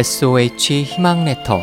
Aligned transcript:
SOH 0.00 0.84
희망 0.84 1.26
레터 1.26 1.60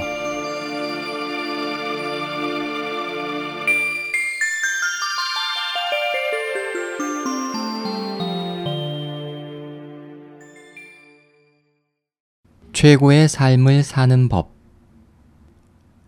최고의 12.74 13.28
삶을 13.28 13.82
사는 13.82 14.30
법 14.30 14.52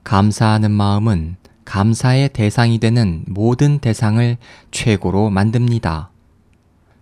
감사하는 0.04 0.70
마음은 0.70 1.36
감사의 1.66 2.30
대상이 2.30 2.78
되는 2.78 3.24
모든 3.26 3.80
대상을 3.80 4.38
최고로 4.70 5.32
만듭니다. 5.32 6.12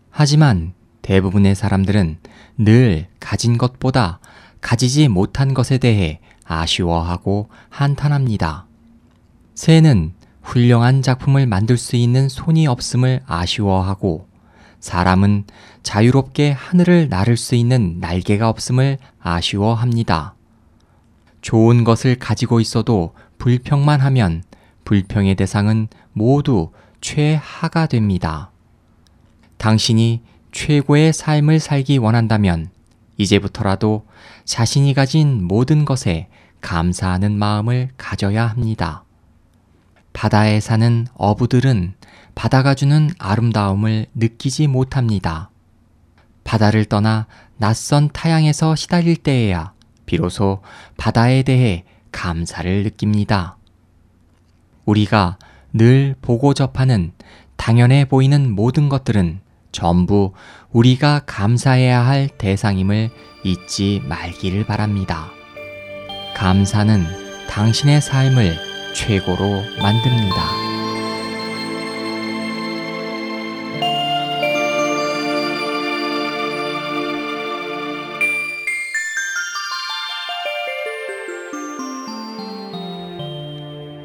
하지만 0.10 0.72
대부분의 1.02 1.54
사람들은 1.54 2.18
늘 2.58 3.08
가진 3.20 3.58
것보다 3.58 4.22
가지지 4.62 5.08
못한 5.08 5.54
것에 5.54 5.78
대해 5.78 6.20
아쉬워하고 6.46 7.50
한탄합니다. 7.70 8.66
새는 9.56 10.14
훌륭한 10.42 11.02
작품을 11.02 11.46
만들 11.46 11.78
수 11.78 11.96
있는 11.96 12.30
손이 12.30 12.68
없음을 12.68 13.22
아쉬워하고 13.26 14.28
사람은 14.80 15.46
자유롭게 15.84 16.52
하늘을 16.52 17.10
나를 17.10 17.36
수 17.36 17.56
있는 17.56 18.00
날개가 18.00 18.48
없음을 18.50 18.98
아쉬워합니다. 19.20 20.36
좋은 21.42 21.84
것을 21.84 22.16
가지고 22.16 22.60
있어도 22.60 23.14
불평만 23.38 24.00
하면 24.02 24.44
불평의 24.86 25.36
대상은 25.36 25.88
모두 26.14 26.72
최하가 27.02 27.88
됩니다. 27.88 28.52
당신이 29.58 30.22
최고의 30.52 31.14
삶을 31.14 31.60
살기 31.60 31.98
원한다면 31.98 32.70
이제부터라도 33.18 34.06
자신이 34.46 34.94
가진 34.94 35.44
모든 35.44 35.86
것에 35.86 36.30
감사하는 36.62 37.38
마음을 37.38 37.90
가져야 37.98 38.48
합니다. 38.48 39.04
바다에 40.14 40.60
사는 40.60 41.06
어부들은 41.16 41.94
바다가 42.34 42.74
주는 42.74 43.10
아름다움을 43.20 44.08
느끼지 44.16 44.68
못합니다. 44.68 45.50
바다를 46.44 46.86
떠나 46.86 47.28
낯선 47.58 48.10
타양에서 48.12 48.76
시달릴 48.76 49.18
때에야 49.18 49.74
비로소 50.06 50.62
바다에 50.98 51.44
대해 51.44 51.84
감사를 52.12 52.84
느낍니다. 52.84 53.58
우리가 54.86 55.38
늘 55.74 56.16
보고 56.22 56.54
접하는 56.54 57.12
당연해 57.58 58.06
보이는 58.06 58.50
모든 58.50 58.90
것들은 58.90 59.42
전부 59.78 60.34
우리가 60.72 61.22
감사해야 61.28 62.04
할 62.04 62.30
대상임을 62.30 63.12
잊지 63.44 64.02
말기를 64.06 64.66
바랍니다. 64.66 65.30
감사는 66.36 67.06
당신의 67.48 68.02
삶을 68.02 68.58
최고로 68.96 69.46
만듭니다. 69.80 70.68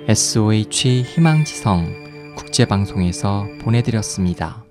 SOH 0.07 1.03
희망지성 1.05 2.35
국제방송에서 2.37 3.47
보내드렸습니다. 3.63 4.63